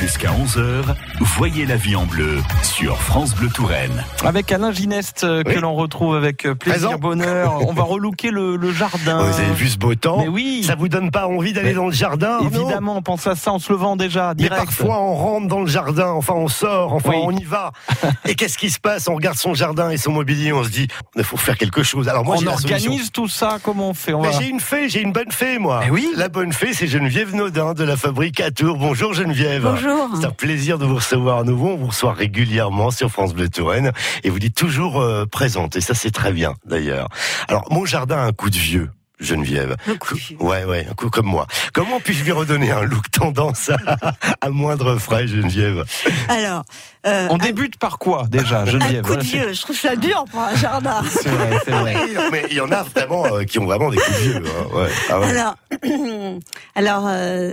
Jusqu'à 0.00 0.30
11h, 0.30 0.94
voyez 1.20 1.66
la 1.66 1.76
vie 1.76 1.94
en 1.94 2.06
bleu 2.06 2.38
sur 2.62 2.96
France 3.02 3.34
Bleu 3.34 3.48
Touraine. 3.50 4.02
Avec 4.24 4.50
Alain 4.50 4.72
Gineste 4.72 5.24
euh, 5.24 5.42
que 5.42 5.58
l'on 5.58 5.74
retrouve 5.74 6.16
avec 6.16 6.46
euh, 6.46 6.54
plaisir, 6.54 6.88
Présent. 6.88 6.98
bonheur. 6.98 7.58
On 7.68 7.74
va 7.74 7.82
relooker 7.82 8.30
le, 8.30 8.56
le 8.56 8.72
jardin. 8.72 9.18
Oh, 9.20 9.24
Vous 9.30 9.40
avez 9.40 9.52
vu 9.52 9.68
ce 9.68 9.76
beau 9.76 9.94
temps 9.94 10.18
Mais 10.22 10.28
oui. 10.28 10.64
Ça 10.66 10.74
vous 10.74 10.88
donne 10.88 11.10
pas 11.10 11.26
envie 11.26 11.52
d'aller 11.52 11.68
Mais 11.68 11.74
dans 11.74 11.84
le 11.86 11.92
jardin 11.92 12.38
Évidemment, 12.40 12.96
on 12.96 13.02
pense 13.02 13.26
à 13.26 13.34
ça 13.36 13.52
en 13.52 13.58
se 13.58 13.70
levant 13.70 13.94
déjà, 13.96 14.28
Mais 14.30 14.44
direct. 14.44 14.64
parfois 14.64 14.98
on 15.02 15.14
rentre 15.14 15.48
dans 15.48 15.60
le 15.60 15.66
jardin, 15.66 16.08
enfin 16.12 16.32
on 16.34 16.48
sort, 16.48 16.94
enfin 16.94 17.10
Oui. 17.10 17.20
on 17.22 17.32
y 17.32 17.44
va. 17.44 17.72
Et 18.26 18.34
qu'est-ce 18.36 18.56
qui 18.56 18.70
se 18.70 18.80
passe? 18.80 19.06
On 19.06 19.14
regarde 19.16 19.36
son 19.36 19.52
jardin 19.52 19.90
et 19.90 19.98
son 19.98 20.12
mobilier, 20.12 20.52
on 20.54 20.64
se 20.64 20.70
dit, 20.70 20.88
il 21.16 21.24
faut 21.24 21.36
faire 21.36 21.58
quelque 21.58 21.82
chose. 21.82 22.08
Alors 22.08 22.24
moi 22.24 22.36
on 22.40 22.46
organise 22.46 23.12
tout 23.12 23.28
ça, 23.28 23.58
comment 23.62 23.90
on 23.90 23.94
fait? 23.94 24.14
On 24.14 24.22
Mais 24.22 24.30
va... 24.30 24.40
j'ai 24.40 24.48
une 24.48 24.60
fée, 24.60 24.88
j'ai 24.88 25.02
une 25.02 25.12
bonne 25.12 25.30
fée 25.30 25.58
moi. 25.58 25.82
Eh 25.86 25.90
oui. 25.90 26.08
La 26.16 26.28
bonne 26.30 26.52
fée, 26.54 26.72
c'est 26.72 26.86
Geneviève 26.86 27.34
Naudin 27.34 27.74
de 27.74 27.84
la 27.84 27.96
fabrique 27.98 28.40
à 28.40 28.50
Tours. 28.50 28.78
Bonjour 28.78 29.12
Geneviève. 29.12 29.62
Bonjour. 29.62 29.89
C'est 30.20 30.26
un 30.26 30.30
plaisir 30.30 30.78
de 30.78 30.84
vous 30.86 30.96
recevoir 30.96 31.38
à 31.38 31.44
nouveau. 31.44 31.68
On 31.70 31.76
vous 31.76 31.86
reçoit 31.88 32.12
régulièrement 32.12 32.90
sur 32.90 33.10
France 33.10 33.34
Bleu 33.34 33.48
Touraine 33.48 33.92
et 34.24 34.30
vous 34.30 34.38
dites 34.38 34.54
toujours 34.56 35.00
euh, 35.00 35.26
présente. 35.26 35.76
Et 35.76 35.80
ça, 35.80 35.94
c'est 35.94 36.10
très 36.10 36.32
bien 36.32 36.54
d'ailleurs. 36.64 37.08
Alors, 37.48 37.66
mon 37.70 37.84
jardin 37.84 38.16
a 38.18 38.22
un 38.26 38.32
coup 38.32 38.50
de 38.50 38.56
vieux. 38.58 38.90
Geneviève. 39.22 39.76
Un 39.86 39.96
coup 39.96 40.14
de 40.14 40.18
vieux. 40.18 40.36
Ouais, 40.40 40.64
ouais, 40.64 40.86
un 40.90 40.94
coup 40.94 41.10
comme 41.10 41.26
moi. 41.26 41.46
Comment 41.74 42.00
puis-je 42.00 42.24
lui 42.24 42.32
redonner 42.32 42.70
un 42.70 42.80
look 42.84 43.10
tendance 43.10 43.68
à, 43.68 44.14
à 44.40 44.48
moindre 44.48 44.96
frais, 44.96 45.28
Geneviève? 45.28 45.84
Alors, 46.30 46.62
euh, 47.06 47.26
On 47.28 47.34
un- 47.34 47.36
débute 47.36 47.76
par 47.78 47.98
quoi 47.98 48.24
déjà, 48.30 48.60
un, 48.62 48.64
Geneviève? 48.64 49.04
coup 49.04 49.16
de 49.16 49.22
vieux. 49.22 49.52
Je 49.52 49.60
trouve 49.60 49.76
ça 49.76 49.94
dur 49.94 50.24
pour 50.30 50.40
un 50.40 50.54
jardin. 50.56 51.02
C'est 51.10 51.28
vrai, 51.28 51.58
c'est 51.66 51.70
vrai. 51.70 51.96
Mais 52.32 52.46
il 52.50 52.56
y 52.56 52.60
en 52.62 52.72
a 52.72 52.82
vraiment 52.82 53.26
euh, 53.26 53.44
qui 53.44 53.58
ont 53.58 53.66
vraiment 53.66 53.90
des 53.90 53.98
coups 53.98 54.16
de 54.16 54.22
vieux. 54.22 54.36
hein, 54.46 54.74
ouais. 54.78 54.88
Ah 55.10 55.20
ouais. 55.20 55.26
Alors, 55.36 55.56
alors 56.74 57.04
euh, 57.06 57.52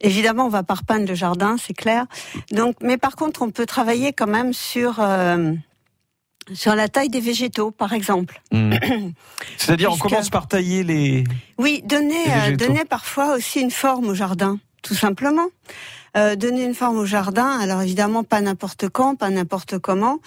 évidemment, 0.00 0.46
on 0.46 0.50
va 0.50 0.62
pas 0.62 0.74
repeindre 0.74 1.06
le 1.06 1.14
jardin, 1.14 1.56
c'est 1.58 1.74
clair. 1.74 2.06
Donc, 2.50 2.76
mais 2.82 2.98
par 2.98 3.16
contre, 3.16 3.42
on 3.42 3.50
peut 3.50 3.66
travailler 3.66 4.12
quand 4.12 4.26
même 4.26 4.52
sur 4.52 5.00
euh, 5.00 5.52
sur 6.52 6.74
la 6.74 6.88
taille 6.88 7.08
des 7.08 7.20
végétaux, 7.20 7.70
par 7.70 7.92
exemple. 7.92 8.40
Hmm. 8.52 8.74
C'est-à-dire, 9.56 9.92
on 9.92 9.96
commence 9.96 10.30
par 10.30 10.48
tailler 10.48 10.82
les. 10.82 11.24
Oui, 11.58 11.82
donner 11.84 12.24
Les 12.24 12.52
euh, 12.52 12.56
donner 12.56 12.84
parfois 12.84 13.34
aussi 13.34 13.60
une 13.60 13.70
forme 13.70 14.08
au 14.08 14.14
jardin, 14.14 14.58
tout 14.82 14.94
simplement. 14.94 15.46
Euh, 16.16 16.36
donner 16.36 16.64
une 16.64 16.74
forme 16.74 16.98
au 16.98 17.04
jardin. 17.04 17.58
Alors 17.60 17.82
évidemment, 17.82 18.24
pas 18.24 18.40
n'importe 18.40 18.88
quand, 18.88 19.14
pas 19.14 19.30
n'importe 19.30 19.78
comment, 19.78 20.18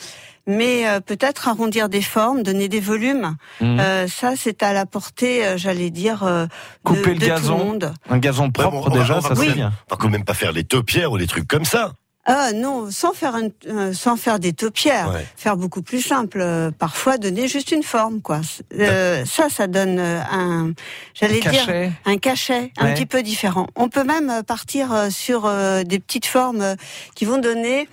mais 0.47 0.87
euh, 0.87 0.99
peut-être 0.99 1.47
arrondir 1.47 1.89
des 1.89 2.01
formes, 2.01 2.43
donner 2.43 2.69
des 2.69 2.79
volumes. 2.79 3.35
Hmm. 3.59 3.79
Euh, 3.79 4.07
ça, 4.07 4.33
c'est 4.35 4.63
à 4.63 4.73
la 4.73 4.85
portée, 4.85 5.45
euh, 5.45 5.57
j'allais 5.57 5.89
dire, 5.89 6.23
euh, 6.23 6.45
de, 6.45 6.49
Couper 6.83 7.13
le 7.13 7.19
de 7.19 7.25
gazon. 7.25 7.53
tout 7.53 7.59
le 7.59 7.65
monde. 7.65 7.93
Un 8.09 8.17
gazon 8.19 8.51
propre 8.51 8.89
bon, 8.89 8.95
déjà, 8.95 9.17
on 9.17 9.19
va 9.19 9.29
ça 9.29 9.35
quand 9.35 9.41
c'est 9.41 9.53
bien. 9.53 9.73
On 9.89 9.95
va 9.95 9.97
quand 9.99 10.09
même 10.09 10.23
pas 10.23 10.33
faire 10.33 10.51
les 10.51 10.63
taupières 10.63 11.11
ou 11.11 11.17
des 11.17 11.27
trucs 11.27 11.47
comme 11.47 11.65
ça. 11.65 11.93
Ah 12.25 12.53
non, 12.53 12.91
sans 12.91 13.13
faire 13.13 13.33
un, 13.35 13.47
euh, 13.67 13.93
sans 13.93 14.15
faire 14.15 14.37
des 14.39 14.53
taupières, 14.53 15.11
Ouais. 15.11 15.25
faire 15.35 15.57
beaucoup 15.57 15.81
plus 15.81 16.01
simple. 16.01 16.39
euh, 16.41 16.69
parfois, 16.69 17.17
donner 17.17 17.47
juste 17.47 17.71
une 17.71 17.81
forme, 17.81 18.21
quoi. 18.21 18.41
Euh, 18.77 19.25
ça, 19.25 19.49
ça 19.49 19.65
donne 19.65 19.97
euh, 19.99 20.19
un, 20.31 20.71
j'allais 21.15 21.39
dire, 21.39 21.51
Cachet. 21.65 21.91
un 22.05 22.17
cachet 22.17 22.71
un 22.77 22.93
petit 22.93 23.07
peu 23.07 23.23
différent. 23.23 23.65
On 23.75 23.89
peut 23.89 24.03
même 24.03 24.43
partir 24.45 24.93
euh, 24.93 25.09
sur 25.09 25.45
euh, 25.47 25.81
des 25.83 25.97
petites 25.99 26.27
formes 26.27 26.61
euh, 26.61 26.75
qui 27.15 27.25
vont 27.25 27.39
donner 27.39 27.89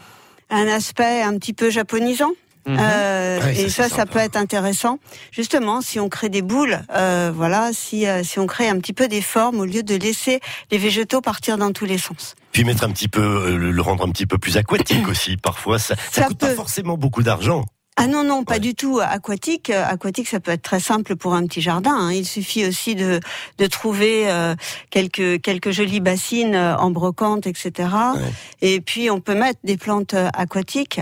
un 0.51 0.67
aspect 0.69 1.23
un 1.23 1.37
petit 1.39 1.55
peu 1.55 1.71
japonisant. 1.71 2.33
Mhm. 2.67 2.77
Euh, 2.79 3.19
Ouais, 3.41 3.61
et 3.61 3.69
ça, 3.69 3.89
ça, 3.89 4.07
peut 4.07 4.19
être 4.19 4.37
intéressant. 4.37 4.99
Justement, 5.31 5.81
si 5.81 6.01
on 6.01 6.09
crée 6.09 6.29
des 6.29 6.43
boules, 6.43 6.81
euh, 6.95 7.31
voilà, 7.35 7.71
si 7.73 8.07
euh, 8.07 8.23
si 8.25 8.39
on 8.39 8.47
crée 8.47 8.69
un 8.69 8.79
petit 8.79 8.93
peu 8.93 9.09
des 9.09 9.21
formes 9.21 9.61
au 9.61 9.65
lieu 9.65 9.83
de 9.83 9.95
laisser 9.95 10.41
les 10.71 10.79
végétaux 10.79 11.21
partir 11.21 11.57
dans 11.57 11.73
tous 11.73 11.85
les 11.85 11.99
sens. 11.99 12.35
Puis 12.53 12.65
mettre 12.65 12.85
un 12.85 12.91
petit 12.91 13.09
peu, 13.09 13.21
euh, 13.21 13.71
le 13.71 13.83
rendre 13.83 14.05
un 14.07 14.11
petit 14.11 14.27
peu 14.27 14.39
plus 14.39 14.57
aquatique 14.57 15.09
aussi. 15.09 15.37
Parfois, 15.37 15.79
ça, 15.79 15.95
ça, 16.11 16.23
Ça 16.23 16.25
coûte 16.25 16.39
pas 16.39 16.55
forcément 16.55 16.97
beaucoup 16.97 17.23
d'argent. 17.23 17.65
Ah 18.01 18.07
non 18.07 18.23
non 18.25 18.45
pas 18.45 18.55
Ouais. 18.55 18.61
du 18.61 18.75
tout 18.75 19.01
aquatique. 19.03 19.71
Euh, 19.71 19.85
Aquatique 19.87 20.29
ça 20.29 20.39
peut 20.41 20.53
être 20.53 20.63
très 20.63 20.81
simple 20.81 21.17
pour 21.17 21.35
un 21.35 21.45
petit 21.47 21.61
jardin. 21.61 21.93
hein. 21.95 22.13
Il 22.13 22.25
suffit 22.25 22.65
aussi 22.67 22.95
de 22.95 23.19
de 23.59 23.67
trouver 23.67 24.31
euh, 24.31 24.55
quelques 24.91 25.41
quelques 25.43 25.71
jolies 25.73 26.01
bassines 26.01 26.55
euh, 26.55 26.77
en 26.77 26.91
brocante 26.91 27.47
etc. 27.47 27.89
Ouais. 28.15 28.21
Et 28.63 28.81
puis 28.81 29.11
on 29.11 29.21
peut 29.21 29.35
mettre 29.35 29.59
des 29.65 29.77
plantes 29.77 30.15
euh, 30.15 30.29
aquatiques. 30.35 31.01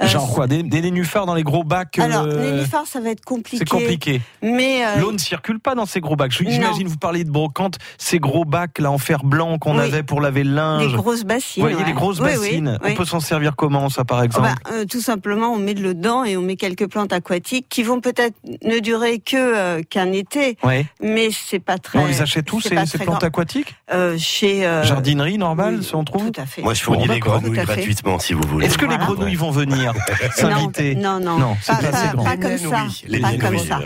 Euh, 0.00 0.06
Genre 0.06 0.32
quoi 0.34 0.46
Des, 0.46 0.62
des 0.62 0.80
nénuphars 0.82 1.26
dans 1.26 1.34
les 1.34 1.42
gros 1.44 1.64
bacs 1.64 1.98
Alors 1.98 2.24
euh, 2.26 2.50
nénuphar 2.52 2.86
ça 2.86 3.00
va 3.00 3.10
être 3.10 3.24
compliqué. 3.24 3.58
C'est 3.58 3.68
compliqué. 3.68 4.20
Mais 4.42 4.84
euh, 4.84 5.00
L'eau 5.00 5.12
ne 5.12 5.18
circule 5.18 5.60
pas 5.60 5.74
dans 5.74 5.86
ces 5.86 6.00
gros 6.00 6.16
bacs. 6.16 6.32
J'imagine 6.32 6.86
vous 6.88 6.96
parliez 6.98 7.24
de 7.24 7.30
brocante, 7.30 7.78
ces 7.98 8.18
gros 8.18 8.44
bacs 8.44 8.78
là 8.78 8.90
en 8.90 8.98
fer 8.98 9.24
blanc 9.24 9.58
qu'on 9.58 9.78
Oui. 9.78 9.84
avait 9.84 10.02
pour 10.02 10.20
laver 10.20 10.44
le 10.44 10.50
des 10.50 10.56
linge. 10.56 10.94
grosses 10.94 11.24
bassines. 11.24 11.62
Vous 11.62 11.68
voyez 11.68 11.76
ouais. 11.82 11.86
les 11.88 11.94
grosses 11.94 12.20
Oui, 12.20 12.26
bassines. 12.36 12.78
oui. 12.84 12.90
On 12.92 12.94
peut 12.94 13.04
s'en 13.06 13.20
servir 13.20 13.56
comment 13.56 13.88
ça 13.88 14.04
par 14.04 14.22
exemple? 14.22 14.48
Bah, 14.64 14.72
euh, 14.72 14.84
tout 14.84 15.00
simplement, 15.00 15.48
on 15.48 15.58
met 15.58 15.74
de 15.74 15.82
l'eau 15.82 15.94
dedans 15.94 16.24
et 16.24 16.33
on 16.36 16.42
met 16.42 16.56
quelques 16.56 16.86
plantes 16.88 17.12
aquatiques 17.12 17.66
qui 17.68 17.82
vont 17.82 18.00
peut-être 18.00 18.34
ne 18.64 18.78
durer 18.78 19.18
que 19.18 19.36
euh, 19.36 19.82
qu'un 19.82 20.12
été, 20.12 20.56
Ouais. 20.62 20.86
mais 21.02 21.28
c'est 21.32 21.58
pas 21.58 21.78
très. 21.78 21.98
on 21.98 22.06
les 22.06 22.20
achète 22.22 22.44
tous 22.46 22.60
ces, 22.60 22.70
ces 22.86 22.98
plantes 22.98 23.20
grand. 23.20 23.24
aquatiques 23.24 23.74
Euh, 23.92 24.16
chez 24.18 24.66
euh, 24.66 24.82
Jardinerie 24.84 25.38
normale, 25.38 25.76
oui, 25.78 25.84
si 25.84 25.94
on 25.94 26.04
trouve 26.04 26.30
Tout 26.30 26.40
à 26.40 26.46
fait. 26.46 26.62
Moi, 26.62 26.74
je 26.74 26.82
fournis 26.82 27.06
Bon, 27.06 27.12
les 27.14 27.20
grenouilles 27.20 27.58
gratuitement 27.64 28.18
si 28.18 28.32
vous 28.32 28.42
voulez. 28.48 28.66
Est-ce 28.66 28.78
que 28.78 28.84
Voilà. 28.86 29.00
les 29.00 29.06
grenouilles 29.06 29.34
vont 29.34 29.50
venir 29.50 29.92
s'inviter 30.34 30.94
Non, 30.94 31.20
non, 31.20 31.56
pas, 31.66 31.76
pas 31.76 32.36
comme 32.36 32.58
ça. 32.58 32.86
Les 33.06 33.20
Pas 33.20 33.30
naines, 33.32 33.40
comme 33.40 33.54
oui. 33.56 33.66
ça. 33.66 33.80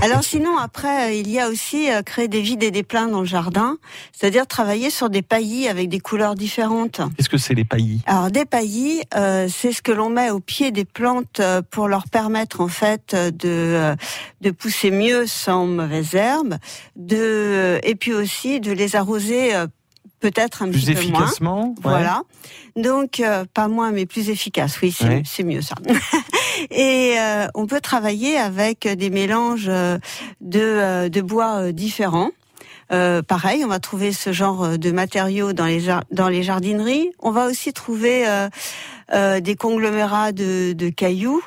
Alors 0.00 0.22
sinon, 0.24 0.56
après, 0.58 1.18
il 1.18 1.28
y 1.30 1.38
a 1.40 1.48
aussi 1.48 1.88
créer 2.04 2.28
des 2.28 2.40
vides 2.40 2.62
et 2.62 2.70
des 2.70 2.82
pleins 2.82 3.08
dans 3.08 3.20
le 3.20 3.26
jardin, 3.26 3.76
c'est-à-dire 4.12 4.46
travailler 4.46 4.90
sur 4.90 5.10
des 5.10 5.22
paillis 5.22 5.68
avec 5.68 5.88
des 5.88 6.00
couleurs 6.00 6.34
différentes. 6.34 7.00
Qu'est-ce 7.16 7.28
que 7.28 7.38
c'est 7.38 7.54
les 7.54 7.64
paillis? 7.64 8.02
Alors 8.06 8.30
des 8.30 8.44
paillis, 8.44 9.02
euh, 9.14 9.48
c'est 9.50 9.72
ce 9.72 9.82
que 9.82 9.92
l'on 9.92 10.08
met 10.10 10.30
au 10.30 10.40
pied 10.40 10.70
des 10.70 10.84
plantes 10.84 11.40
pour 11.76 11.88
leur 11.88 12.04
permettre 12.08 12.62
en 12.62 12.68
fait 12.68 13.14
de 13.14 13.94
de 14.40 14.50
pousser 14.50 14.90
mieux 14.90 15.26
sans 15.26 15.66
mauvaises 15.66 16.14
herbes, 16.14 16.56
de 16.96 17.78
et 17.82 17.94
puis 17.96 18.14
aussi 18.14 18.60
de 18.60 18.72
les 18.72 18.96
arroser 18.96 19.54
euh, 19.54 19.66
peut-être 20.20 20.62
un 20.62 20.70
Plus 20.70 20.86
petit 20.86 20.94
peu 20.94 21.02
moins. 21.08 21.20
efficacement 21.20 21.66
ouais. 21.68 21.74
Voilà. 21.82 22.22
Donc 22.76 23.20
euh, 23.20 23.44
pas 23.52 23.68
moins 23.68 23.90
mais 23.92 24.06
plus 24.06 24.30
efficace. 24.30 24.78
Oui, 24.80 24.90
c'est 24.90 25.04
Ouais. 25.06 25.22
c'est 25.26 25.42
mieux 25.44 25.60
ça. 25.60 25.74
Et 26.70 27.16
euh, 27.20 27.46
on 27.54 27.66
peut 27.66 27.82
travailler 27.82 28.38
avec 28.38 28.88
des 28.88 29.10
mélanges 29.10 29.66
euh, 29.68 29.98
de 30.40 30.60
euh, 30.62 31.08
de 31.10 31.20
bois 31.20 31.72
différents. 31.72 32.30
Euh, 32.92 33.20
pareil, 33.20 33.64
on 33.64 33.68
va 33.68 33.80
trouver 33.80 34.12
ce 34.12 34.32
genre 34.32 34.78
de 34.78 34.90
matériaux 34.92 35.52
dans 35.52 35.66
les 35.66 35.82
dans 36.12 36.28
les 36.30 36.42
jardineries. 36.42 37.10
On 37.18 37.32
va 37.32 37.46
aussi 37.48 37.72
trouver 37.72 38.26
euh, 38.28 38.48
euh, 39.12 39.40
des 39.40 39.56
conglomérats 39.56 40.30
de, 40.32 40.72
de 40.72 40.88
cailloux, 40.88 41.42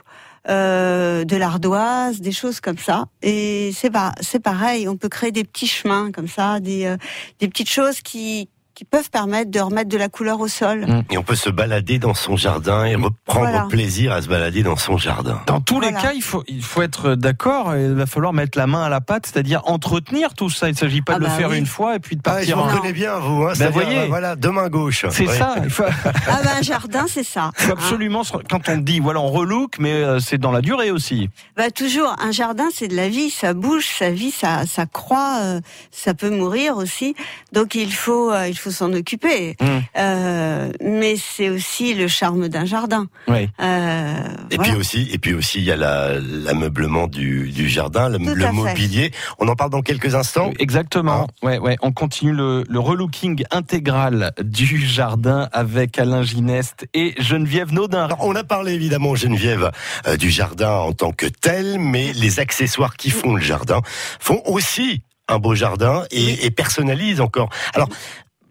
euh, 0.48 1.26
de 1.26 1.36
l'ardoise, 1.36 2.22
des 2.22 2.32
choses 2.32 2.60
comme 2.60 2.78
ça. 2.78 3.06
Et 3.22 3.72
c'est 3.74 3.90
pas 3.90 4.14
c'est 4.22 4.40
pareil. 4.40 4.88
On 4.88 4.98
peut 4.98 5.10
créer 5.10 5.32
des 5.32 5.44
petits 5.44 5.68
chemins 5.68 6.12
comme 6.12 6.28
ça, 6.28 6.60
des 6.60 6.86
euh, 6.86 6.98
des 7.40 7.48
petites 7.48 7.70
choses 7.70 8.02
qui 8.02 8.50
qui 8.80 8.86
peuvent 8.86 9.10
permettre 9.10 9.52
de 9.52 9.60
remettre 9.60 9.90
de 9.90 9.98
la 9.98 10.08
couleur 10.08 10.40
au 10.40 10.48
sol. 10.48 10.86
Mm. 10.88 11.04
Et 11.12 11.18
on 11.18 11.24
peut 11.24 11.36
se 11.36 11.50
balader 11.50 12.00
dans 12.00 12.14
son 12.14 12.38
jardin 12.38 12.86
et 12.86 12.96
reprendre 12.96 13.50
Voilà. 13.50 13.66
plaisir 13.70 14.14
à 14.14 14.22
se 14.22 14.30
balader 14.30 14.64
dans 14.64 14.78
son 14.78 14.98
jardin. 14.98 15.42
Dans 15.48 15.60
tous 15.60 15.82
les 15.82 15.92
cas, 15.92 16.14
il 16.16 16.22
faut, 16.22 16.46
il 16.48 16.64
faut 16.64 16.82
être 16.82 17.16
d'accord. 17.16 17.76
Il 17.76 17.92
va 17.96 18.06
falloir 18.06 18.32
mettre 18.32 18.58
la 18.58 18.68
main 18.68 18.82
à 18.82 18.88
la 18.88 19.02
pâte, 19.02 19.26
c'est-à-dire 19.26 19.64
entretenir 19.66 20.34
tout 20.34 20.50
ça. 20.50 20.70
Il 20.70 20.72
ne 20.72 20.78
s'agit 20.78 21.02
pas 21.02 21.16
Ah 21.16 21.20
de 21.20 21.24
le 21.26 21.30
bah 21.30 21.36
faire 21.36 21.50
oui. 21.50 21.58
une 21.58 21.66
fois 21.66 21.98
et 21.98 22.00
puis 22.00 22.16
de 22.16 22.22
Ah, 22.24 22.30
je 22.42 22.54
partir. 22.54 22.56
vous 22.58 22.64
en- 22.64 22.68
reconnais 22.74 22.94
bien, 22.94 23.20
vous. 23.20 23.44
Hein, 23.44 23.52
c'est-à-dire, 23.54 23.82
voyez. 23.84 24.00
euh, 24.00 24.06
voilà, 24.08 24.38
de 24.38 24.48
main 24.48 24.70
gauche. 24.70 25.06
C'est 25.10 25.28
ça. 25.28 25.56
Il 25.66 25.70
faut, 25.70 25.84
Ah 26.06 26.40
ben 26.42 26.52
un 26.60 26.62
jardin, 26.62 27.06
c'est 27.10 27.24
ça. 27.26 27.52
faut 27.56 27.72
Hein. 27.72 27.76
absolument. 27.78 28.22
Quand 28.50 28.70
on 28.70 28.78
dit 28.78 29.02
voilà, 29.02 29.20
on 29.20 29.28
relook, 29.28 29.74
mais 29.80 29.92
euh, 29.92 30.22
c'est 30.22 30.38
dans 30.38 30.52
la 30.54 30.62
durée 30.62 30.90
aussi. 30.92 31.30
Bah 31.58 31.70
toujours, 31.70 32.16
un 32.22 32.32
jardin, 32.32 32.68
c'est 32.74 32.88
de 32.88 32.96
la 32.96 33.10
vie, 33.10 33.30
ça 33.30 33.54
bouge, 33.54 33.88
ça 34.00 34.10
vit, 34.10 34.32
ça, 34.32 34.66
ça 34.66 34.86
croît, 34.86 35.40
euh, 35.42 35.60
ça 35.92 36.14
peut 36.14 36.30
mourir 36.30 36.78
aussi. 36.78 37.14
Donc 37.52 37.76
il 37.76 37.92
faut, 37.92 38.32
euh, 38.32 38.48
il 38.48 38.58
faut 38.58 38.69
s'en 38.70 38.94
occuper. 38.94 39.56
Mm. 39.60 39.66
Euh, 39.98 40.72
mais 40.82 41.16
c'est 41.18 41.50
aussi 41.50 41.94
le 41.94 42.08
charme 42.08 42.48
d'un 42.50 42.66
jardin. 42.66 43.08
Oui. 43.28 43.50
Euh, 43.62 44.14
Et 44.52 44.56
voilà. 44.56 44.72
puis 44.72 44.80
aussi, 44.80 45.10
et 45.12 45.18
puis 45.18 45.34
aussi, 45.34 45.60
il 45.60 45.66
y 45.66 45.72
a 45.72 45.76
la- 45.76 46.20
l'ameublement 46.20 47.08
du, 47.08 47.50
du 47.52 47.70
jardin, 47.70 48.10
le, 48.10 48.18
mobilier. 48.20 49.12
On 49.40 49.48
en 49.48 49.56
parle 49.56 49.72
dans 49.72 49.82
quelques 49.82 50.16
instants. 50.16 50.52
Exactement. 50.60 51.28
Ouais, 51.44 51.58
ouais. 51.60 51.76
On 51.82 51.92
continue 51.92 52.34
le, 52.34 52.64
le 52.70 52.80
relooking 52.80 53.44
intégral 53.52 54.32
du 54.44 54.86
jardin 54.86 55.50
avec 55.52 55.98
Alain 56.00 56.24
Gineste 56.24 56.88
et 56.94 57.14
Geneviève 57.22 57.74
Naudin. 57.74 58.06
Alors, 58.06 58.26
on 58.26 58.36
a 58.36 58.44
parlé 58.44 58.74
évidemment, 58.74 59.16
Geneviève, 59.16 59.72
euh, 60.08 60.18
du 60.18 60.30
jardin 60.30 60.72
en 60.72 60.92
tant 60.94 61.12
que 61.12 61.26
tel, 61.26 61.80
mais 61.80 62.14
les 62.14 62.40
accessoires 62.40 62.96
qui 62.98 63.10
font 63.10 63.36
le 63.36 63.42
jardin 63.42 63.82
font 64.20 64.42
aussi 64.46 65.02
un 65.28 65.38
beau 65.40 65.54
jardin 65.56 66.04
et, 66.12 66.46
et 66.46 66.52
personnalisent 66.52 67.22
encore. 67.22 67.50
Alors, 67.76 67.88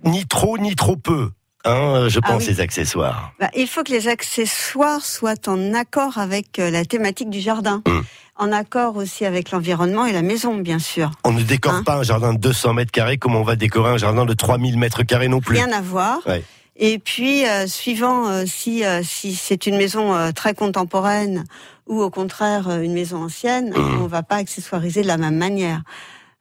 ni 0.05 0.27
trop 0.27 0.59
ni 0.59 0.75
trop 0.77 0.97
peu. 0.97 1.31
Hein, 1.65 2.07
je 2.09 2.21
Ah 2.23 2.29
pense 2.29 2.43
oui. 2.45 2.49
les 2.51 2.61
accessoires. 2.61 3.33
Bah, 3.41 3.51
il 3.57 3.67
faut 3.67 3.83
que 3.83 3.91
les 3.91 4.07
accessoires 4.09 5.05
soient 5.05 5.49
en 5.49 5.75
accord 5.75 6.17
avec 6.19 6.59
euh, 6.59 6.71
la 6.71 6.85
thématique 6.85 7.31
du 7.31 7.41
jardin. 7.41 7.83
Mm. 7.87 8.01
En 8.41 8.53
accord 8.53 8.97
aussi 8.97 9.25
avec 9.25 9.51
l'environnement 9.51 10.07
et 10.07 10.13
la 10.13 10.23
maison, 10.23 10.57
bien 10.57 10.79
sûr. 10.79 11.11
On 11.25 11.33
ne 11.33 11.43
décore 11.43 11.75
Hein? 11.75 11.83
pas 11.83 11.97
un 11.97 12.05
jardin 12.05 12.33
de 12.33 12.39
200 12.39 12.75
mètres 12.75 12.93
carrés 12.93 13.19
comme 13.19 13.35
on 13.35 13.43
va 13.43 13.57
décorer 13.57 13.91
un 13.91 13.97
jardin 13.97 14.25
de 14.25 14.33
3000 14.33 14.79
mètres 14.79 15.03
carrés 15.03 15.27
non 15.27 15.41
plus. 15.41 15.57
Rien 15.57 15.73
à 15.73 15.81
voir. 15.81 16.21
Ouais. 16.27 16.45
Et 16.77 17.01
puis, 17.01 17.45
euh, 17.49 17.67
suivant 17.67 18.29
euh, 18.29 18.45
si 18.47 18.85
si 19.03 19.35
c'est 19.35 19.67
une 19.67 19.77
maison 19.77 20.15
très 20.33 20.55
contemporaine 20.55 21.45
ou 21.89 22.01
au 22.01 22.11
contraire 22.11 22.71
une 22.81 22.93
maison 22.93 23.25
ancienne, 23.25 23.73
Mhm. 23.77 24.03
on 24.03 24.07
va 24.07 24.23
pas 24.23 24.37
accessoiriser 24.37 25.03
de 25.03 25.09
la 25.09 25.17
même 25.19 25.37
manière. 25.37 25.83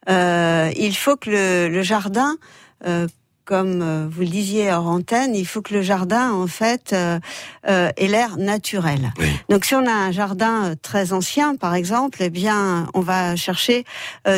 il 0.08 0.94
faut 0.96 1.18
que 1.18 1.32
le, 1.32 1.68
le 1.70 1.82
jardin, 1.82 2.36
comme 3.48 4.10
vous 4.12 4.22
le 4.22 4.28
disiez 4.28 4.72
hors 4.72 4.88
antenne, 4.88 5.34
il 5.34 5.48
faut 5.48 5.62
que 5.64 5.74
le 5.74 5.82
jardin 5.82 6.32
en 6.34 6.48
fait 6.48 6.94
ait 6.94 8.08
l'air 8.08 8.38
naturel. 8.38 9.14
Oui. 9.18 9.30
Donc, 9.50 9.66
si 9.66 9.74
on 9.74 9.88
a 9.88 9.92
un 9.92 10.12
jardin 10.12 10.74
très 10.82 11.14
ancien, 11.14 11.56
par 11.56 11.74
exemple, 11.74 12.20
eh 12.22 12.30
bien, 12.30 12.88
on 12.94 13.00
va 13.00 13.36
chercher 13.38 13.86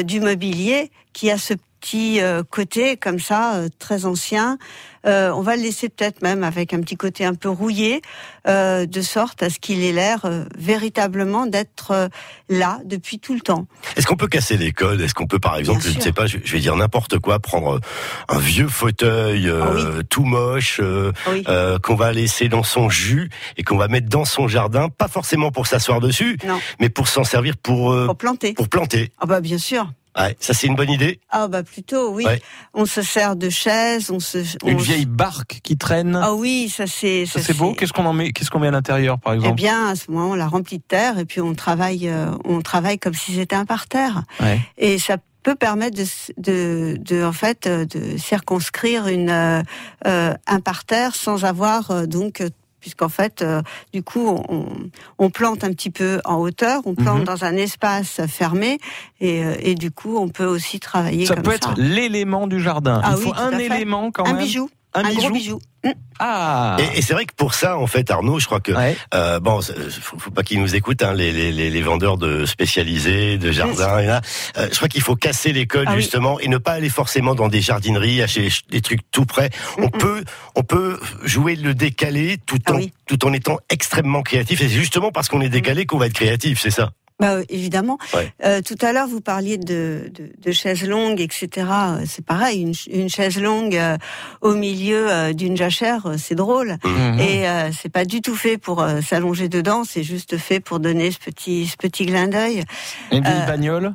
du 0.03 0.19
mobilier 0.19 0.91
qui 1.11 1.31
a 1.31 1.37
ce 1.37 1.55
petit 1.79 2.21
euh, 2.21 2.43
côté 2.43 2.97
comme 2.97 3.19
ça 3.19 3.55
euh, 3.55 3.69
très 3.79 4.05
ancien. 4.05 4.57
Euh, 5.05 5.31
on 5.31 5.41
va 5.41 5.55
le 5.55 5.61
laisser 5.61 5.87
peut-être 5.87 6.21
même 6.21 6.43
avec 6.43 6.73
un 6.73 6.81
petit 6.81 6.97
côté 6.97 7.23
un 7.23 7.33
peu 7.33 7.47
rouillé, 7.49 8.01
euh, 8.47 8.85
de 8.85 9.01
sorte 9.01 9.41
à 9.43 9.49
ce 9.49 9.57
qu'il 9.57 9.81
ait 9.83 9.93
l'air 9.93 10.25
euh, 10.25 10.43
véritablement 10.57 11.45
d'être 11.45 11.91
euh, 11.91 12.07
là 12.49 12.79
depuis 12.83 13.17
tout 13.19 13.33
le 13.33 13.39
temps. 13.39 13.65
Est-ce 13.95 14.05
qu'on 14.07 14.17
peut 14.17 14.27
casser 14.27 14.57
les 14.57 14.73
codes? 14.73 14.99
Est-ce 14.99 15.13
qu'on 15.13 15.25
peut, 15.27 15.39
par 15.39 15.55
exemple, 15.57 15.81
Bien 15.81 15.91
je 15.91 15.97
ne 15.97 16.01
sais 16.03 16.11
pas, 16.11 16.25
je 16.27 16.37
je 16.43 16.51
vais 16.51 16.59
dire 16.59 16.75
n'importe 16.75 17.17
quoi, 17.19 17.39
prendre 17.39 17.79
un 18.27 18.39
vieux 18.39 18.67
fauteuil 18.67 19.47
euh, 19.47 19.99
Ah 19.99 20.03
tout 20.09 20.23
moche 20.25 20.79
euh, 20.83 21.13
Oui. 21.29 21.43
euh, 21.47 21.79
qu'on 21.79 21.95
va 21.95 22.11
laisser 22.11 22.49
dans 22.49 22.63
son 22.63 22.89
jus 22.89 23.29
et 23.55 23.63
qu'on 23.63 23.77
va 23.77 23.87
mettre 23.87 24.09
dans 24.09 24.25
son 24.25 24.49
jardin, 24.49 24.89
pas 24.89 25.07
forcément 25.07 25.51
pour 25.51 25.65
s'asseoir 25.67 26.01
dessus, 26.01 26.37
Non, 26.45 26.59
mais 26.81 26.89
pour 26.89 27.07
s'en 27.07 27.23
servir 27.23 27.55
pour 27.55 27.93
euh, 27.93 28.05
pour 28.07 28.17
planter. 28.17 28.53
pour 28.53 28.67
planter. 28.67 29.11
Ah 29.19 29.25
bah 29.27 29.39
bien 29.39 29.57
sûr. 29.57 29.89
Ouais, 30.17 30.35
ça 30.39 30.53
c'est 30.53 30.67
une 30.67 30.75
bonne 30.75 30.89
idée. 30.89 31.19
Ah 31.29 31.47
bah 31.47 31.63
plutôt 31.63 32.11
oui. 32.13 32.25
Ouais. 32.25 32.41
On 32.73 32.85
se 32.85 33.01
sert 33.01 33.35
de 33.35 33.49
chaises, 33.49 34.09
on 34.11 34.19
se. 34.19 34.39
on 34.63 34.69
Une 34.69 34.79
vieille 34.81 35.05
barque 35.05 35.59
qui 35.63 35.77
traîne. 35.77 36.15
Ah 36.21 36.33
oui, 36.33 36.69
ça 36.69 36.87
c'est. 36.87 37.25
ça 37.25 37.41
c'est 37.41 37.55
beau. 37.55 37.73
Qu'est-ce 37.73 37.93
qu'on 37.93 38.05
en 38.05 38.13
met 38.13 38.31
Qu'est-ce 38.31 38.49
qu'on 38.49 38.59
met 38.59 38.67
à 38.67 38.71
l'intérieur, 38.71 39.19
par 39.19 39.33
Eh 39.33 39.37
exemple? 39.37 39.55
bien, 39.55 39.87
à 39.89 39.95
ce 39.95 40.09
moment, 40.11 40.31
on 40.31 40.35
la 40.35 40.47
remplit 40.47 40.77
de 40.79 40.83
terre 40.87 41.19
et 41.19 41.25
puis 41.25 41.41
on 41.41 41.53
travaille, 41.53 42.09
euh, 42.09 42.31
on 42.45 42.61
travaille 42.61 42.97
comme 42.99 43.13
si 43.13 43.33
c'était 43.35 43.55
un 43.55 43.65
parterre. 43.65 44.23
Ouais. 44.39 44.59
Et 44.77 44.97
ça 44.99 45.17
peut 45.43 45.55
permettre 45.55 45.95
de, 45.97 46.05
de, 46.37 46.97
de, 46.99 47.23
en 47.23 47.31
fait, 47.31 47.65
euh, 47.67 47.85
de 47.85 48.17
circonscrire 48.17 49.07
une, 49.07 49.29
euh, 49.29 50.33
un 50.47 50.59
parterre 50.59 51.15
sans 51.15 51.45
avoir 51.45 51.91
euh, 51.91 52.05
donc, 52.07 52.43
puisqu'en 52.79 53.09
fait, 53.09 53.41
euh, 53.41 53.61
du 53.93 54.03
coup, 54.03 54.27
on, 54.49 54.65
on 55.17 55.29
plante 55.29 55.63
un 55.63 55.71
petit 55.71 55.89
peu 55.89 56.19
en 56.25 56.35
hauteur, 56.37 56.81
on 56.85 56.95
plante 56.95 57.19
Mhm. 57.19 57.25
dans 57.25 57.43
un 57.43 57.55
espace 57.55 58.21
fermé, 58.27 58.77
et, 59.19 59.43
euh, 59.43 59.55
et 59.59 59.75
du 59.75 59.91
coup, 59.91 60.17
on 60.17 60.29
peut 60.29 60.45
aussi 60.45 60.79
travailler 60.79 61.25
Ça 61.25 61.35
comme 61.35 61.43
peut 61.43 61.51
ça. 61.51 61.55
être 61.57 61.73
l'élément 61.77 62.47
du 62.47 62.59
jardin. 62.61 63.01
Ah 63.03 63.11
Il 63.13 63.17
oui, 63.17 63.23
faut 63.25 63.33
un 63.35 63.57
élément 63.57 64.11
quand 64.11 64.25
un 64.25 64.33
même. 64.33 64.43
bijou, 64.43 64.69
Un, 64.93 65.05
un, 65.05 65.09
bijou. 65.09 65.19
gros 65.21 65.29
bijou. 65.31 65.59
Mm. 65.83 65.89
Ah. 66.19 66.75
Et, 66.79 66.97
et 66.97 67.01
c'est 67.01 67.13
vrai 67.13 67.25
que 67.25 67.33
pour 67.35 67.53
ça, 67.53 67.77
en 67.77 67.87
fait, 67.87 68.09
Arnaud, 68.11 68.39
je 68.39 68.45
crois 68.47 68.59
que 68.59 68.71
Ouais. 68.73 68.97
euh, 69.13 69.39
bon, 69.39 69.61
faut, 70.01 70.19
faut 70.19 70.31
pas 70.31 70.43
qu'ils 70.43 70.59
nous 70.59 70.75
écoutent, 70.75 71.03
hein, 71.03 71.13
les, 71.13 71.31
les, 71.31 71.51
les, 71.53 71.69
les 71.69 71.81
vendeurs 71.81 72.17
de 72.17 72.45
spécialisés, 72.45 73.37
de 73.37 73.51
jardins. 73.51 73.99
et 73.99 74.05
là, 74.07 74.21
euh, 74.57 74.67
je 74.71 74.75
crois 74.75 74.89
qu'il 74.89 75.01
faut 75.01 75.15
casser 75.15 75.53
les 75.53 75.67
codes 75.67 75.85
Ah 75.87 75.93
oui. 75.95 76.01
justement 76.01 76.39
et 76.39 76.47
ne 76.49 76.57
pas 76.57 76.73
aller 76.73 76.89
forcément 76.89 77.35
dans 77.35 77.47
des 77.47 77.61
jardineries, 77.61 78.21
acheter 78.21 78.49
des 78.69 78.81
trucs 78.81 79.09
tout 79.11 79.25
près. 79.25 79.49
On 79.77 79.89
peut, 79.89 80.23
on 80.55 80.63
peut 80.63 80.99
jouer 81.23 81.55
le 81.55 81.73
décalé 81.73 82.37
tout 82.45 82.57
Ah 82.65 82.73
en 82.73 82.75
oui. 82.77 82.91
tout 83.07 83.25
en 83.25 83.31
étant 83.31 83.57
extrêmement 83.69 84.21
créatif. 84.23 84.59
Et 84.61 84.67
c'est 84.67 84.75
justement 84.75 85.11
parce 85.11 85.29
qu'on 85.29 85.39
est 85.41 85.49
décalé 85.49 85.85
qu'on 85.85 85.97
va 85.99 86.07
être 86.07 86.13
créatif, 86.13 86.59
c'est 86.59 86.71
ça? 86.71 86.91
Bah, 87.19 87.33
euh, 87.33 87.43
évidemment. 87.49 87.97
Ouais. 88.13 88.31
Euh, 88.45 88.61
tout 88.61 88.77
à 88.81 88.93
l'heure, 88.93 89.07
vous 89.07 89.19
parliez 89.19 89.57
de, 89.57 90.09
de, 90.13 90.31
de 90.41 90.51
chaises 90.51 90.87
longues, 90.87 91.19
etc. 91.19 91.49
Euh, 91.57 92.03
C'est 92.05 92.23
pareil, 92.25 92.61
une, 92.61 92.73
une 93.01 93.09
chaise 93.09 93.37
longue 93.39 93.75
euh, 93.75 93.97
au 94.41 94.55
milieu 94.55 95.11
euh, 95.11 95.33
d'une 95.33 95.57
jachère, 95.57 96.05
euh, 96.05 96.15
c'est 96.17 96.35
drôle. 96.35 96.77
Mhm. 96.85 97.19
Et 97.19 97.47
euh, 97.47 97.71
c'est 97.77 97.91
pas 97.91 98.05
du 98.05 98.21
tout 98.21 98.35
fait 98.35 98.57
pour 98.57 98.81
euh, 98.81 99.01
s'allonger 99.01 99.49
dedans, 99.49 99.83
c'est 99.83 100.03
juste 100.03 100.37
fait 100.37 100.61
pour 100.61 100.79
donner 100.79 101.11
ce 101.11 101.19
petit, 101.19 101.67
ce 101.67 101.75
petit 101.75 102.05
clin 102.05 102.27
d'œil. 102.27 102.63
Une 103.11 103.23
vieille 103.23 103.33
euh, 103.43 103.45
bagnole. 103.45 103.93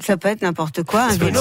Ça 0.00 0.16
peut 0.16 0.28
être 0.28 0.42
n'importe 0.42 0.82
quoi, 0.82 1.02
un 1.02 1.16
vélo. 1.16 1.40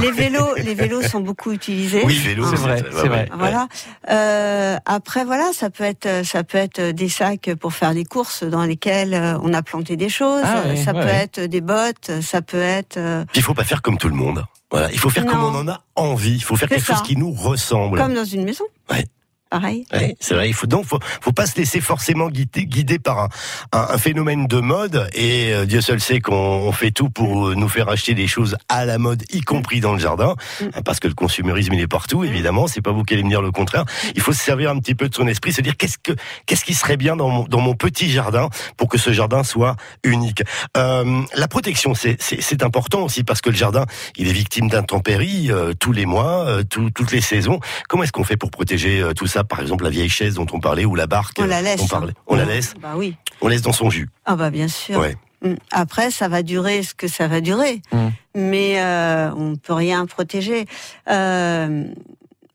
Les 0.00 0.10
vélos, 0.10 0.54
les 0.56 0.74
vélos 0.74 1.02
sont 1.02 1.20
beaucoup 1.20 1.52
utilisés. 1.52 2.02
Oui, 2.04 2.16
vélo, 2.18 2.46
C'est 2.48 2.56
vrai, 2.56 2.82
c'est 2.90 3.08
vrai. 3.08 3.28
Voilà. 3.36 3.68
Euh, 4.10 4.76
après, 4.86 5.24
voilà, 5.24 5.50
ça 5.52 5.70
peut 5.70 5.84
être, 5.84 6.24
ça 6.24 6.44
peut 6.44 6.58
être 6.58 6.80
des 6.80 7.08
sacs 7.08 7.50
pour 7.60 7.72
faire 7.72 7.94
des 7.94 8.04
courses 8.04 8.42
dans 8.44 8.64
lesquels 8.64 9.14
euh, 9.14 9.38
on 9.42 9.52
a 9.54 9.62
planté 9.62 9.96
des 9.96 10.08
choses. 10.08 10.42
Ah 10.44 10.62
ça 10.76 10.92
ouais, 10.92 11.00
peut 11.00 11.06
ouais. 11.06 11.14
être 11.14 11.40
des 11.40 11.60
bottes. 11.60 12.10
Ça 12.22 12.42
peut 12.42 12.60
être. 12.60 12.96
euh, 12.96 13.24
Puis 13.32 13.40
il 13.40 13.42
faut 13.42 13.54
pas 13.54 13.64
faire 13.64 13.82
comme 13.82 13.98
tout 13.98 14.08
le 14.08 14.14
monde. 14.14 14.44
Voilà, 14.70 14.90
il 14.92 14.98
faut 14.98 15.10
faire 15.10 15.24
comme 15.26 15.42
on 15.42 15.54
en 15.54 15.66
a 15.68 15.80
envie. 15.96 16.34
Il 16.34 16.42
faut 16.44 16.56
faire 16.56 16.68
quelque 16.68 16.84
ça. 16.84 16.94
chose 16.94 17.02
qui 17.02 17.16
nous 17.16 17.32
ressemble. 17.32 17.98
Comme 17.98 18.14
dans 18.14 18.24
une 18.24 18.44
maison. 18.44 18.64
Ouais. 18.90 19.06
Pareil. 19.50 19.86
Ouais, 19.92 20.16
c'est 20.20 20.34
vrai. 20.34 20.48
Il 20.48 20.54
faut 20.54 20.66
donc 20.66 20.84
faut, 20.84 20.98
faut 21.20 21.32
pas 21.32 21.46
se 21.46 21.56
laisser 21.56 21.80
forcément 21.80 22.28
guider, 22.28 22.66
guider 22.66 22.98
par 22.98 23.18
un, 23.20 23.28
un, 23.72 23.86
un 23.94 23.98
phénomène 23.98 24.46
de 24.46 24.60
mode. 24.60 25.08
Et 25.14 25.52
euh, 25.54 25.64
Dieu 25.64 25.80
seul 25.80 26.00
sait 26.00 26.20
qu'on 26.20 26.34
on 26.34 26.72
fait 26.72 26.90
tout 26.90 27.08
pour 27.08 27.48
euh, 27.48 27.54
nous 27.54 27.68
faire 27.68 27.88
acheter 27.88 28.14
des 28.14 28.26
choses 28.26 28.56
à 28.68 28.84
la 28.84 28.98
mode, 28.98 29.22
y 29.32 29.40
compris 29.40 29.80
dans 29.80 29.92
le 29.94 29.98
jardin, 29.98 30.34
Mm. 30.60 30.64
hein, 30.74 30.82
parce 30.84 31.00
que 31.00 31.08
le 31.08 31.14
consumérisme 31.14 31.72
il 31.74 31.80
est 31.80 31.86
partout. 31.88 32.24
Évidemment, 32.24 32.66
c'est 32.66 32.82
pas 32.82 32.90
vous 32.92 33.02
qui 33.04 33.14
allez 33.14 33.22
me 33.22 33.28
dire 33.30 33.40
le 33.42 33.50
contraire. 33.52 33.84
Il 34.14 34.20
faut 34.20 34.32
se 34.32 34.42
servir 34.42 34.70
un 34.70 34.78
petit 34.78 34.94
peu 34.94 35.08
de 35.08 35.14
son 35.14 35.26
esprit, 35.26 35.52
se 35.52 35.60
dire 35.62 35.76
qu'est-ce 35.76 35.98
que 35.98 36.12
qu'est-ce 36.46 36.64
qui 36.64 36.74
serait 36.74 36.96
bien 36.96 37.16
dans 37.16 37.28
mon, 37.28 37.44
dans 37.44 37.60
mon 37.60 37.74
petit 37.74 38.10
jardin 38.10 38.48
pour 38.76 38.88
que 38.88 38.98
ce 38.98 39.12
jardin 39.12 39.42
soit 39.44 39.76
unique. 40.04 40.42
Euh, 40.76 41.22
la 41.34 41.48
protection, 41.48 41.94
c'est 41.94 42.16
c'est 42.20 42.40
c'est 42.42 42.62
important 42.62 43.02
aussi 43.02 43.24
parce 43.24 43.40
que 43.40 43.50
le 43.50 43.56
jardin, 43.56 43.86
il 44.16 44.28
est 44.28 44.32
victime 44.32 44.68
d'intempéries 44.68 45.50
euh, 45.50 45.72
tous 45.78 45.92
les 45.92 46.06
mois, 46.06 46.44
euh, 46.46 46.62
tout- 46.64 46.90
toutes 46.90 47.12
les 47.12 47.20
saisons. 47.22 47.60
Comment 47.88 48.02
est-ce 48.02 48.12
qu'on 48.12 48.24
fait 48.24 48.36
pour 48.36 48.50
protéger 48.50 49.00
euh, 49.00 49.12
tout 49.14 49.26
ça? 49.26 49.37
Par 49.44 49.60
exemple, 49.60 49.84
la 49.84 49.90
vieille 49.90 50.08
chaise 50.08 50.34
dont 50.34 50.46
on 50.52 50.60
parlait 50.60 50.84
ou 50.84 50.94
la 50.94 51.06
barque 51.06 51.36
On 51.40 51.46
la 51.46 51.62
laisse. 51.62 51.80
On, 51.82 51.86
parlait. 51.86 52.14
on 52.26 52.36
la 52.36 52.44
laisse. 52.44 52.74
Bah 52.80 52.94
oui. 52.96 53.14
On 53.40 53.48
laisse 53.48 53.62
dans 53.62 53.72
son 53.72 53.90
jus. 53.90 54.08
Ah 54.24 54.36
bah 54.36 54.50
bien 54.50 54.68
sûr. 54.68 54.98
Ouais. 54.98 55.16
Mm. 55.42 55.54
Après, 55.70 56.10
ça 56.10 56.28
va 56.28 56.42
durer 56.42 56.82
ce 56.82 56.94
que 56.94 57.06
ça 57.08 57.28
va 57.28 57.40
durer, 57.40 57.80
Mm. 57.92 58.08
mais 58.34 58.80
euh, 58.82 59.30
on 59.36 59.56
peut 59.56 59.72
rien 59.74 60.04
protéger. 60.06 60.66
Euh, 61.08 61.84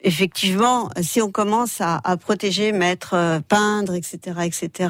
effectivement, 0.01 0.89
si 1.01 1.21
on 1.21 1.31
commence 1.31 1.79
à, 1.81 2.01
à 2.03 2.17
protéger, 2.17 2.71
mettre, 2.71 3.13
euh, 3.13 3.39
peindre, 3.47 3.93
etc., 3.93 4.19
etc., 4.43 4.89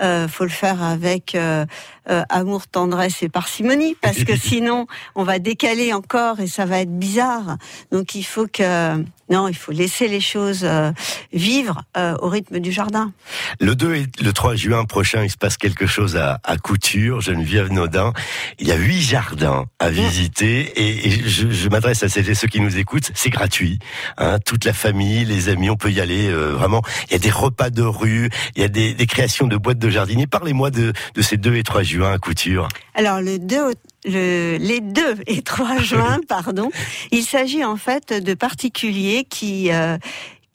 euh, 0.00 0.26
faut 0.26 0.44
le 0.44 0.50
faire 0.50 0.82
avec 0.82 1.34
euh, 1.34 1.64
euh, 2.10 2.22
amour, 2.28 2.66
tendresse 2.66 3.22
et 3.22 3.28
parcimonie, 3.28 3.96
parce 4.00 4.24
que 4.24 4.36
sinon, 4.40 4.86
on 5.14 5.22
va 5.22 5.38
décaler 5.38 5.92
encore 5.92 6.40
et 6.40 6.48
ça 6.48 6.64
va 6.64 6.80
être 6.80 6.98
bizarre. 6.98 7.56
Donc, 7.92 8.14
il 8.14 8.24
faut 8.24 8.46
que 8.46 9.04
non, 9.30 9.48
il 9.48 9.56
faut 9.56 9.72
laisser 9.72 10.06
les 10.06 10.20
choses 10.20 10.64
euh, 10.64 10.92
vivre 11.32 11.82
au 12.20 12.28
rythme 12.28 12.58
du 12.58 12.72
jardin. 12.72 13.12
Le 13.58 13.74
2 13.74 13.94
et 13.94 14.06
le 14.20 14.32
3 14.32 14.54
juin 14.54 14.84
prochain, 14.84 15.22
il 15.24 15.30
se 15.30 15.38
passe 15.38 15.56
quelque 15.56 15.86
chose 15.86 16.16
à, 16.16 16.40
à 16.44 16.58
Couture, 16.58 17.22
Geneviève 17.22 17.72
Naudin. 17.72 18.12
Il 18.58 18.68
y 18.68 18.72
a 18.72 18.76
huit 18.76 19.00
jardins 19.00 19.64
à 19.78 19.88
visiter 19.88 20.60
et, 20.76 21.08
et 21.08 21.28
je, 21.28 21.50
je 21.50 21.68
m'adresse 21.70 22.02
à 22.02 22.08
celles 22.10 22.28
et 22.28 22.34
ceux 22.34 22.48
qui 22.48 22.60
nous 22.60 22.76
écoutent. 22.76 23.12
C'est 23.14 23.30
gratuit. 23.30 23.78
Hein, 24.18 24.38
toute 24.44 24.66
la 24.66 24.74
famille, 24.74 25.24
les 25.24 25.48
amis, 25.48 25.70
on 25.70 25.76
peut 25.76 25.90
y 25.90 26.00
aller 26.00 26.30
vraiment. 26.30 26.82
Il 27.08 27.12
y 27.12 27.16
a 27.16 27.18
des 27.18 27.30
repas 27.30 27.70
de 27.70 27.82
rue, 27.82 28.28
il 28.56 28.62
y 28.62 28.64
a 28.64 28.68
des, 28.68 28.92
des 28.92 29.06
créations 29.06 29.46
de 29.46 29.56
boîtes 29.56 29.78
de 29.78 29.83
jardiniers. 29.90 30.26
Parlez-moi 30.26 30.70
de, 30.70 30.92
de 31.14 31.22
ces 31.22 31.36
2 31.36 31.54
et 31.56 31.62
3 31.62 31.82
juin 31.82 32.12
à 32.12 32.18
Couture. 32.18 32.68
Alors 32.94 33.20
le 33.20 33.38
2, 33.38 33.60
au- 33.60 33.72
le, 34.06 34.56
les 34.58 34.80
2 34.80 35.02
et 35.26 35.42
3 35.42 35.78
juin, 35.82 36.20
pardon, 36.28 36.70
il 37.10 37.22
s'agit 37.24 37.64
en 37.64 37.76
fait 37.76 38.12
de 38.12 38.34
particuliers 38.34 39.26
qui 39.28 39.72
euh, 39.72 39.96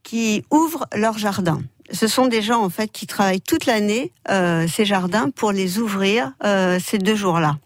qui 0.04 0.44
ouvrent 0.52 0.86
leur 0.96 1.18
jardin. 1.18 1.62
Ce 1.92 2.08
sont 2.08 2.28
des 2.28 2.42
gens 2.44 2.64
en 2.64 2.70
fait 2.70 2.92
qui 2.92 3.08
travaillent 3.08 3.42
toute 3.42 3.66
l'année 3.66 4.12
euh, 4.30 4.68
ces 4.68 4.86
jardins 4.86 5.30
pour 5.36 5.52
les 5.52 5.80
ouvrir 5.80 6.34
euh, 6.44 6.80
ces 6.84 6.98
deux 7.00 7.16
jours-là. 7.16 7.58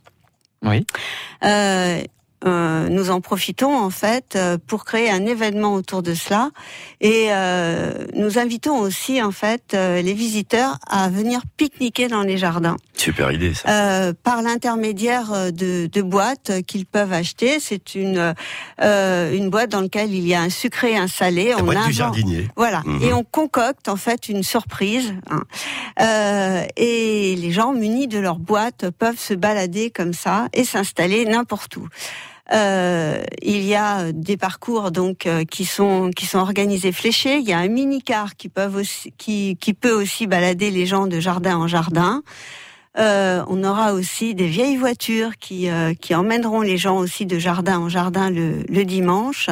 Oui. 0.65 0.85
Euh, 1.43 2.01
euh, 2.45 2.89
nous 2.89 3.09
en 3.09 3.21
profitons 3.21 3.75
en 3.75 3.89
fait 3.89 4.35
euh, 4.35 4.57
pour 4.67 4.85
créer 4.85 5.09
un 5.09 5.25
événement 5.25 5.73
autour 5.73 6.03
de 6.03 6.13
cela 6.13 6.49
et 7.01 7.27
euh, 7.29 8.05
nous 8.15 8.37
invitons 8.39 8.77
aussi 8.79 9.21
en 9.21 9.31
fait 9.31 9.73
euh, 9.73 10.01
les 10.01 10.13
visiteurs 10.13 10.77
à 10.87 11.09
venir 11.09 11.41
pique-niquer 11.57 12.07
dans 12.07 12.21
les 12.23 12.37
jardins 12.37 12.75
Super 12.95 13.31
idée 13.31 13.53
ça. 13.53 13.69
euh, 13.69 14.13
par 14.23 14.41
l'intermédiaire 14.41 15.51
de, 15.51 15.87
de 15.87 16.01
boîtes 16.01 16.51
qu'ils 16.67 16.85
peuvent 16.85 17.11
acheter. 17.13 17.59
C'est 17.59 17.95
une 17.95 18.33
euh, 18.81 19.33
une 19.33 19.49
boîte 19.49 19.69
dans 19.71 19.81
laquelle 19.81 20.13
il 20.13 20.25
y 20.27 20.33
a 20.33 20.41
un 20.41 20.49
sucré 20.49 20.91
et 20.91 20.97
un 20.97 21.07
salé. 21.07 21.49
La 21.49 21.57
on 21.57 21.63
boîte 21.63 21.85
du 21.87 21.91
jardinier. 21.93 22.47
Voilà, 22.55 22.81
Mhm. 22.85 23.03
et 23.03 23.13
on 23.13 23.23
concocte 23.23 23.87
en 23.89 23.95
fait 23.97 24.29
une 24.29 24.43
surprise. 24.43 25.13
hein. 25.29 25.43
Euh, 25.99 26.63
et 26.77 27.35
les 27.35 27.51
gens 27.51 27.73
munis 27.73 28.07
de 28.07 28.19
leur 28.19 28.37
boîte 28.39 28.89
peuvent 28.91 29.19
se 29.19 29.33
balader 29.33 29.89
comme 29.89 30.13
ça 30.13 30.47
et 30.53 30.63
s'installer 30.63 31.25
n'importe 31.25 31.77
où. 31.77 31.87
Euh, 32.51 33.23
il 33.41 33.61
y 33.63 33.73
a 33.73 34.11
des 34.11 34.35
parcours 34.35 34.91
donc 34.91 35.25
euh, 35.25 35.45
qui 35.45 35.63
sont 35.63 36.11
qui 36.11 36.25
sont 36.25 36.39
organisés 36.39 36.91
fléchés. 36.91 37.37
Il 37.37 37.47
y 37.47 37.53
a 37.53 37.59
un 37.59 37.69
mini 37.69 38.01
car 38.01 38.35
qui 38.35 38.49
peuvent 38.49 38.75
aussi 38.75 39.13
qui 39.17 39.57
qui 39.61 39.73
peut 39.73 39.93
aussi 39.93 40.27
balader 40.27 40.69
les 40.69 40.85
gens 40.85 41.07
de 41.07 41.19
jardin 41.19 41.57
en 41.57 41.67
jardin. 41.67 42.21
Euh, 42.99 43.43
on 43.47 43.63
aura 43.63 43.93
aussi 43.93 44.35
des 44.35 44.47
vieilles 44.47 44.77
voitures 44.77 45.37
qui 45.37 45.69
euh, 45.69 45.93
qui 45.93 46.13
emmèneront 46.15 46.61
les 46.61 46.77
gens 46.77 46.97
aussi 46.97 47.25
de 47.25 47.39
jardin 47.39 47.79
en 47.79 47.89
jardin 47.89 48.29
le, 48.29 48.63
le 48.67 48.83
dimanche. 48.83 49.49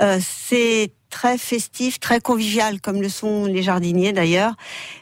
Euh, 0.00 0.18
c'est 0.20 0.92
très 1.14 1.38
festif, 1.38 2.00
très 2.00 2.18
convivial, 2.20 2.80
comme 2.80 3.00
le 3.00 3.08
sont 3.08 3.46
les 3.46 3.62
jardiniers 3.62 4.12
d'ailleurs. 4.12 4.54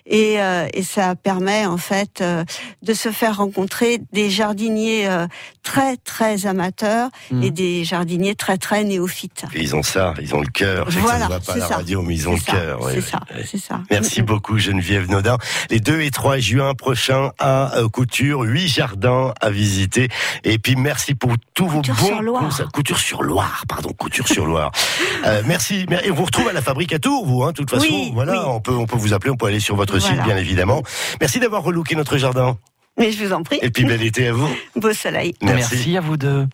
Et, 0.05 0.43
euh, 0.43 0.69
et, 0.75 0.83
ça 0.83 1.15
permet 1.15 1.65
en 1.65 1.79
fait 1.79 2.21
euh, 2.21 2.45
de 2.83 2.93
se 2.93 3.11
faire 3.11 3.37
rencontrer 3.39 4.01
des 4.13 4.29
jardiniers 4.29 5.07
euh, 5.09 5.27
très 5.63 5.97
très 5.97 6.45
amateurs 6.47 7.09
Mm. 7.31 7.43
et 7.45 7.51
des 7.51 7.85
jardiniers 7.85 8.35
très 8.35 8.59
très 8.59 8.85
néophytes. 8.85 9.45
Et 9.55 9.61
ils 9.63 9.75
ont 9.77 9.83
ça, 9.83 10.13
ils 10.21 10.35
ont 10.35 10.41
le 10.41 10.49
cœur. 10.49 10.91
Je 10.91 10.97
sais 10.97 11.01
que 11.03 11.07
ça 11.09 11.17
Voilà, 11.17 11.25
ne 11.27 11.31
va 11.31 11.41
pas 11.41 11.53
à 11.53 11.57
la 11.57 11.69
ça. 11.69 11.77
radio, 11.77 12.03
mais 12.03 12.15
ils 12.15 12.29
ont 12.29 12.35
le 12.35 12.41
cœur. 12.41 12.79
C'est 12.91 12.97
ouais. 12.97 13.01
ça, 13.01 13.21
c'est 13.51 13.59
ça. 13.59 13.81
Merci 13.91 14.23
beaucoup 14.23 14.59
Geneviève 14.59 15.09
Nodin. 15.11 15.39
Les 15.71 15.81
2 15.81 16.01
et 16.03 16.11
3 16.11 16.39
juin 16.39 16.75
prochains 16.75 17.31
à 17.39 17.73
Couture, 17.93 18.43
8 18.43 18.69
jardins 18.69 19.33
à 19.41 19.51
visiter. 19.51 20.09
Et 20.45 20.59
puis 20.59 20.77
merci 20.77 21.15
pour 21.15 21.33
tous 21.55 21.67
vos 21.69 21.79
Couture 21.79 21.95
bons 21.95 22.07
sur 22.07 22.23
Loire. 22.23 22.61
Couture 22.73 22.99
sur 22.99 23.23
Loire, 23.23 23.65
pardon, 23.69 23.93
Couture 23.93 24.29
sur 24.29 24.47
Loire. 24.47 24.73
Euh, 25.25 25.41
merci. 25.47 25.87
Et 26.05 26.11
on 26.11 26.15
vous 26.15 26.25
retrouve 26.25 26.49
à 26.49 26.53
la 26.53 26.63
fabrique 26.63 26.93
à 26.93 26.99
Tours, 26.99 27.25
vous, 27.27 27.43
hein, 27.45 27.49
de 27.53 27.57
toute 27.57 27.71
façon. 27.71 27.87
Oui, 27.89 28.11
voilà, 28.13 28.33
oui. 28.43 28.47
on 28.49 28.61
peut 28.61 28.75
on 28.75 28.87
peut 28.87 28.97
vous 28.97 29.13
appeler, 29.15 29.31
on 29.31 29.37
peut 29.37 29.47
aller 29.47 29.61
sur 29.61 29.77
votre 29.77 29.99
site, 29.99 30.21
bien 30.25 30.37
évidemment. 30.37 30.83
Merci 31.21 31.39
d'avoir 31.41 31.63
relooké 31.63 31.95
notre 31.95 32.17
jardin. 32.19 32.57
Mais 32.99 33.11
je 33.13 33.25
vous 33.25 33.33
en 33.33 33.43
prie, 33.43 33.59
Et 33.63 33.71
puis 33.71 33.85
bel 33.85 34.03
été 34.03 34.27
à 34.29 34.33
vous. 34.33 34.49
beau 34.77 34.93
soleil. 34.93 35.35
Merci. 35.41 35.57
Merci 35.77 35.97
à 35.97 36.01
vous 36.01 36.17
deux. 36.17 36.47